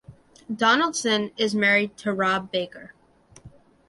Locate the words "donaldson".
0.51-1.29